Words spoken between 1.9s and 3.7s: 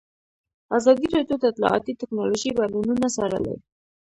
تکنالوژي بدلونونه څارلي.